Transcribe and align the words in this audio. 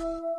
you 0.00 0.35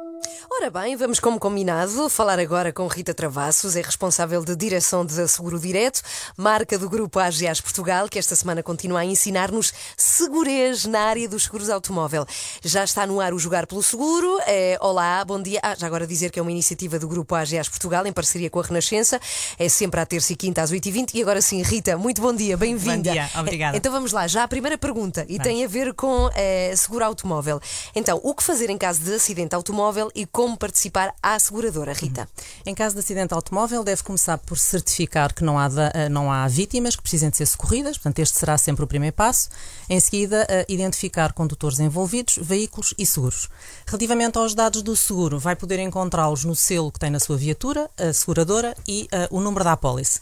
Ora 0.59 0.71
bem, 0.71 0.95
vamos 0.95 1.19
como 1.19 1.39
combinado 1.39 2.09
falar 2.09 2.39
agora 2.39 2.73
com 2.73 2.87
Rita 2.87 3.13
Travassos, 3.13 3.75
é 3.75 3.81
responsável 3.81 4.43
de 4.43 4.55
direção 4.55 5.05
de 5.05 5.27
Seguro 5.27 5.59
Direto, 5.59 6.01
marca 6.35 6.79
do 6.79 6.89
grupo 6.89 7.19
AGAs 7.19 7.61
Portugal, 7.61 8.09
que 8.09 8.17
esta 8.17 8.35
semana 8.35 8.63
continua 8.63 9.01
a 9.01 9.05
ensinar-nos 9.05 9.71
segurez 9.95 10.85
na 10.85 11.01
área 11.01 11.29
dos 11.29 11.43
seguros 11.43 11.69
automóvel. 11.69 12.25
Já 12.63 12.83
está 12.83 13.05
no 13.05 13.21
ar 13.21 13.35
o 13.35 13.39
Jogar 13.39 13.67
pelo 13.67 13.83
Seguro. 13.83 14.39
É, 14.47 14.79
olá, 14.81 15.23
bom 15.23 15.39
dia. 15.39 15.59
Ah, 15.61 15.75
já 15.75 15.85
agora 15.85 16.07
dizer 16.07 16.31
que 16.31 16.39
é 16.39 16.41
uma 16.41 16.51
iniciativa 16.51 16.97
do 16.97 17.07
grupo 17.07 17.35
AGAs 17.35 17.69
Portugal, 17.69 18.07
em 18.07 18.11
parceria 18.11 18.49
com 18.49 18.59
a 18.59 18.63
Renascença. 18.63 19.21
É 19.59 19.69
sempre 19.69 19.99
à 20.01 20.07
terça 20.07 20.33
e 20.33 20.35
quinta 20.35 20.63
às 20.63 20.73
8h20. 20.73 21.13
E 21.13 21.21
agora 21.21 21.39
sim, 21.39 21.61
Rita, 21.61 21.95
muito 21.97 22.19
bom 22.19 22.33
dia, 22.33 22.57
bem-vinda. 22.57 23.11
Bom 23.11 23.13
dia, 23.13 23.29
obrigada. 23.37 23.77
Então 23.77 23.91
vamos 23.91 24.11
lá, 24.11 24.25
já 24.25 24.41
a 24.41 24.47
primeira 24.47 24.77
pergunta, 24.77 25.23
e 25.29 25.37
tem 25.37 25.63
a 25.63 25.67
ver 25.67 25.93
com 25.93 26.31
eh, 26.33 26.73
seguro 26.75 27.05
automóvel. 27.05 27.61
Então, 27.93 28.19
o 28.23 28.33
que 28.33 28.41
fazer 28.41 28.71
em 28.71 28.77
caso 28.77 29.01
de 29.01 29.13
acidente 29.13 29.53
automóvel 29.53 30.09
e 30.15 30.25
como 30.25 30.46
participar 30.55 31.13
à 31.21 31.37
seguradora, 31.39 31.91
Rita? 31.93 32.29
Em 32.65 32.73
caso 32.75 32.95
de 32.95 32.99
acidente 33.01 33.33
automóvel, 33.33 33.83
deve 33.83 34.03
começar 34.03 34.37
por 34.37 34.57
certificar 34.57 35.33
que 35.33 35.43
não 35.43 35.57
há, 35.57 35.67
da- 35.67 35.91
eh, 35.93 36.09
não 36.09 36.31
há 36.31 36.47
vítimas 36.47 36.95
que 36.95 37.01
precisem 37.01 37.29
de 37.29 37.37
ser 37.37 37.45
socorridas, 37.47 37.97
portanto, 37.97 38.19
este 38.19 38.37
será 38.37 38.57
sempre 38.57 38.83
o 38.83 38.87
primeiro 38.87 39.15
passo. 39.15 39.49
Em 39.89 39.99
seguida, 39.99 40.45
eh, 40.49 40.65
identificar 40.69 41.33
condutores 41.33 41.79
envolvidos, 41.79 42.37
veículos 42.41 42.93
e 42.97 43.05
seguros. 43.05 43.49
Relativamente 43.85 44.37
aos 44.37 44.53
dados 44.53 44.81
do 44.81 44.95
seguro, 44.95 45.39
vai 45.39 45.55
poder 45.55 45.79
encontrá-los 45.79 46.43
no 46.45 46.55
selo 46.55 46.91
que 46.91 46.99
tem 46.99 47.09
na 47.09 47.19
sua 47.19 47.35
viatura, 47.37 47.89
a 47.97 48.13
seguradora 48.13 48.75
e 48.87 49.07
eh, 49.11 49.27
o 49.31 49.41
número 49.41 49.63
da 49.63 49.73
apólice. 49.73 50.21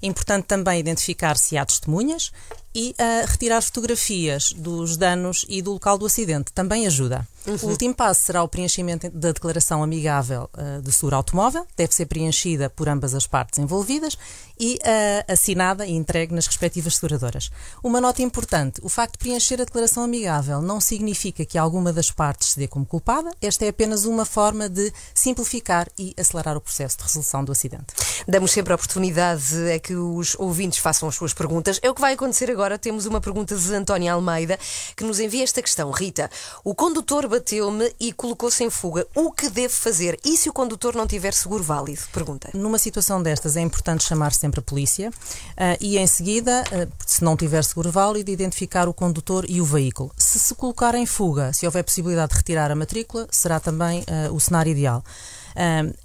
Importante 0.00 0.44
também 0.44 0.78
identificar 0.78 1.36
se 1.36 1.56
há 1.58 1.66
testemunhas 1.66 2.30
e 2.72 2.94
eh, 2.96 3.24
retirar 3.26 3.60
fotografias 3.60 4.52
dos 4.52 4.96
danos 4.96 5.44
e 5.48 5.60
do 5.60 5.72
local 5.72 5.98
do 5.98 6.06
acidente. 6.06 6.52
Também 6.52 6.86
ajuda. 6.86 7.26
O 7.46 7.66
último 7.68 7.94
passo 7.94 8.22
será 8.22 8.42
o 8.42 8.48
preenchimento 8.48 9.08
da 9.10 9.32
declaração 9.32 9.82
amigável 9.82 10.50
eh, 10.56 10.80
de 10.82 10.92
seguro 10.92 11.16
automóvel. 11.16 11.66
Deve 11.76 11.94
ser 11.94 12.06
preenchida 12.06 12.68
por 12.68 12.88
ambas 12.88 13.14
as 13.14 13.26
partes 13.26 13.58
envolvidas 13.58 14.18
e 14.58 14.78
eh, 14.82 15.24
assinada 15.28 15.86
e 15.86 15.92
entregue 15.92 16.34
nas 16.34 16.46
respectivas 16.46 16.96
seguradoras. 16.96 17.50
Uma 17.82 18.00
nota 18.00 18.22
importante: 18.22 18.80
o 18.82 18.88
facto 18.88 19.12
de 19.12 19.18
preencher 19.18 19.60
a 19.60 19.64
declaração 19.64 20.02
amigável 20.02 20.60
não 20.60 20.80
significa 20.80 21.44
que 21.44 21.56
alguma 21.56 21.92
das 21.92 22.10
partes 22.10 22.52
se 22.52 22.58
dê 22.58 22.66
como 22.66 22.84
culpada. 22.84 23.30
Esta 23.40 23.64
é 23.64 23.68
apenas 23.68 24.04
uma 24.04 24.24
forma 24.24 24.68
de 24.68 24.92
simplificar 25.14 25.88
e 25.98 26.14
acelerar 26.18 26.56
o 26.56 26.60
processo 26.60 26.98
de 26.98 27.04
resolução 27.04 27.44
do 27.44 27.52
acidente. 27.52 27.86
Damos 28.26 28.50
sempre 28.50 28.72
a 28.72 28.76
oportunidade 28.76 29.72
a 29.74 29.78
que 29.78 29.94
os 29.94 30.34
ouvintes 30.38 30.78
façam 30.78 31.08
as 31.08 31.14
suas 31.14 31.32
perguntas. 31.32 31.78
É 31.82 31.88
o 31.88 31.94
que 31.94 32.00
vai 32.00 32.14
acontecer 32.14 32.50
agora. 32.50 32.78
Temos 32.78 33.06
uma 33.06 33.20
pergunta 33.20 33.56
de 33.56 33.74
António 33.74 34.12
Almeida 34.12 34.58
que 34.96 35.04
nos 35.04 35.20
envia 35.20 35.44
esta 35.44 35.62
questão. 35.62 35.90
Rita, 35.90 36.30
o 36.64 36.74
condutor 36.74 37.27
bateu-me 37.28 37.92
e 38.00 38.12
colocou-se 38.12 38.64
em 38.64 38.70
fuga. 38.70 39.06
O 39.14 39.30
que 39.30 39.48
devo 39.48 39.74
fazer? 39.74 40.18
E 40.24 40.36
se 40.36 40.48
o 40.48 40.52
condutor 40.52 40.94
não 40.94 41.06
tiver 41.06 41.34
seguro 41.34 41.62
válido? 41.62 42.02
Pergunta. 42.12 42.50
Numa 42.54 42.78
situação 42.78 43.22
destas 43.22 43.56
é 43.56 43.60
importante 43.60 44.04
chamar 44.04 44.32
sempre 44.32 44.60
a 44.60 44.62
polícia 44.62 45.10
ah, 45.56 45.76
e 45.80 45.98
em 45.98 46.06
seguida, 46.06 46.64
ah, 46.72 46.88
se 47.06 47.22
não 47.22 47.36
tiver 47.36 47.62
seguro 47.62 47.90
válido, 47.90 48.30
identificar 48.30 48.88
o 48.88 48.94
condutor 48.94 49.44
e 49.48 49.60
o 49.60 49.64
veículo. 49.64 50.10
Se 50.16 50.38
se 50.38 50.54
colocar 50.54 50.94
em 50.94 51.06
fuga, 51.06 51.52
se 51.52 51.66
houver 51.66 51.84
possibilidade 51.84 52.32
de 52.32 52.38
retirar 52.38 52.70
a 52.70 52.74
matrícula, 52.74 53.28
será 53.30 53.60
também 53.60 54.04
ah, 54.06 54.32
o 54.32 54.40
cenário 54.40 54.72
ideal. 54.72 55.04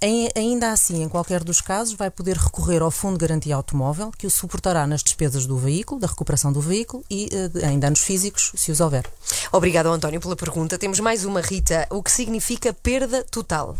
Em- 0.02 0.28
ainda 0.36 0.72
assim, 0.72 1.02
em 1.02 1.08
qualquer 1.08 1.42
dos 1.44 1.60
casos, 1.60 1.94
vai 1.94 2.10
poder 2.10 2.36
recorrer 2.36 2.82
ao 2.82 2.90
Fundo 2.90 3.18
de 3.18 3.26
Garantia 3.26 3.54
Automóvel, 3.56 4.10
que 4.16 4.26
o 4.26 4.30
suportará 4.30 4.86
nas 4.86 5.02
despesas 5.02 5.46
do 5.46 5.56
veículo, 5.56 6.00
da 6.00 6.06
recuperação 6.06 6.52
do 6.52 6.60
veículo 6.60 7.04
e 7.08 7.28
de- 7.48 7.64
em 7.66 7.78
danos 7.78 8.00
físicos, 8.00 8.52
se 8.56 8.72
os 8.72 8.80
houver. 8.80 9.04
Obrigado, 9.52 9.86
António, 9.86 10.20
pela 10.20 10.36
pergunta. 10.36 10.76
Temos 10.78 10.98
mais 11.00 11.24
uma, 11.24 11.40
Rita. 11.40 11.86
O 11.90 12.02
que 12.02 12.10
significa 12.10 12.72
perda 12.72 13.22
total? 13.24 13.76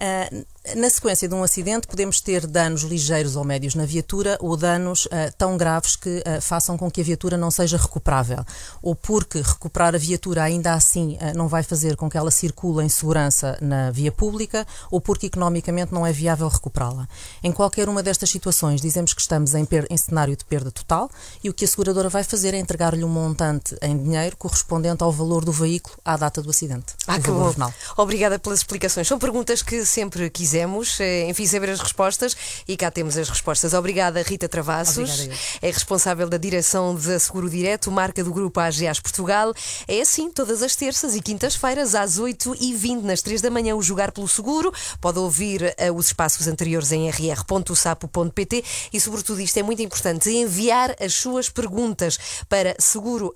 Uh, 0.00 0.46
na 0.76 0.90
sequência 0.90 1.28
de 1.28 1.34
um 1.34 1.42
acidente, 1.42 1.86
podemos 1.86 2.20
ter 2.20 2.46
danos 2.46 2.82
ligeiros 2.82 3.36
ou 3.36 3.44
médios 3.44 3.74
na 3.74 3.86
viatura 3.86 4.36
ou 4.40 4.56
danos 4.56 5.06
uh, 5.06 5.10
tão 5.36 5.56
graves 5.56 5.96
que 5.96 6.18
uh, 6.18 6.40
façam 6.40 6.76
com 6.76 6.90
que 6.90 7.00
a 7.00 7.04
viatura 7.04 7.36
não 7.36 7.50
seja 7.50 7.76
recuperável. 7.76 8.44
Ou 8.82 8.94
porque 8.94 9.40
recuperar 9.40 9.94
a 9.94 9.98
viatura 9.98 10.42
ainda 10.42 10.74
assim 10.74 11.16
uh, 11.16 11.36
não 11.36 11.48
vai 11.48 11.62
fazer 11.62 11.96
com 11.96 12.10
que 12.10 12.18
ela 12.18 12.30
circule 12.30 12.84
em 12.84 12.88
segurança 12.88 13.58
na 13.60 13.90
via 13.90 14.12
pública, 14.12 14.66
ou 14.90 15.00
porque 15.00 15.26
economicamente 15.26 15.92
não 15.92 16.06
é 16.06 16.12
viável 16.12 16.48
recuperá-la. 16.48 17.08
Em 17.42 17.52
qualquer 17.52 17.88
uma 17.88 18.02
destas 18.02 18.30
situações, 18.30 18.80
dizemos 18.80 19.14
que 19.14 19.20
estamos 19.20 19.54
em, 19.54 19.66
em 19.90 19.96
cenário 19.96 20.36
de 20.36 20.44
perda 20.44 20.70
total 20.70 21.10
e 21.42 21.48
o 21.48 21.54
que 21.54 21.64
a 21.64 21.68
seguradora 21.68 22.08
vai 22.08 22.24
fazer 22.24 22.54
é 22.54 22.58
entregar-lhe 22.58 23.04
um 23.04 23.08
montante 23.08 23.76
em 23.80 23.96
dinheiro 23.96 24.36
correspondente 24.36 25.02
ao 25.02 25.12
valor 25.12 25.44
do 25.44 25.52
veículo 25.52 25.96
à 26.04 26.16
data 26.16 26.42
do 26.42 26.50
acidente. 26.50 26.94
Ah, 27.06 27.18
que 27.18 27.30
bom. 27.30 27.50
venal. 27.50 27.72
Obrigada 27.96 28.38
pelas 28.38 28.60
explicações. 28.60 29.06
São 29.08 29.18
perguntas 29.18 29.62
que 29.62 29.84
sempre 29.84 30.28
quisemos, 30.30 30.57
eh, 31.00 31.28
enfim, 31.28 31.46
saber 31.46 31.70
as 31.70 31.80
respostas 31.80 32.36
e 32.66 32.76
cá 32.76 32.90
temos 32.90 33.16
as 33.16 33.28
respostas. 33.28 33.74
Obrigada, 33.74 34.22
Rita 34.22 34.48
Travassos. 34.48 35.10
Obrigada. 35.10 35.40
É 35.62 35.70
responsável 35.70 36.28
da 36.28 36.36
direção 36.36 36.94
de 36.94 37.18
Seguro 37.20 37.48
Direto, 37.50 37.90
marca 37.90 38.22
do 38.24 38.32
grupo 38.32 38.60
AGAs 38.60 39.00
Portugal. 39.00 39.52
É 39.86 40.00
assim, 40.00 40.30
todas 40.30 40.62
as 40.62 40.74
terças 40.76 41.14
e 41.14 41.20
quintas-feiras, 41.20 41.94
às 41.94 42.18
8h20, 42.18 43.02
nas 43.02 43.22
3 43.22 43.40
da 43.40 43.50
manhã, 43.50 43.74
o 43.74 43.82
Jogar 43.82 44.12
pelo 44.12 44.28
Seguro. 44.28 44.72
Pode 45.00 45.18
ouvir 45.18 45.74
eh, 45.76 45.90
os 45.90 46.06
espaços 46.06 46.46
anteriores 46.46 46.92
em 46.92 47.08
rr.sapo.pt 47.08 48.64
e, 48.92 49.00
sobretudo, 49.00 49.40
isto 49.40 49.58
é 49.58 49.62
muito 49.62 49.82
importante, 49.82 50.30
enviar 50.30 50.94
as 51.00 51.14
suas 51.14 51.48
perguntas 51.48 52.18
para 52.48 52.74
seguro.rr.pt 52.78 53.28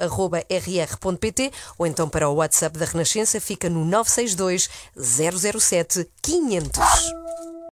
ou 1.78 1.86
então 1.86 2.08
para 2.08 2.28
o 2.28 2.34
WhatsApp 2.34 2.78
da 2.78 2.84
Renascença, 2.84 3.40
fica 3.40 3.68
no 3.68 3.84
962 3.84 4.68
007 4.96 6.08
500. 6.24 7.41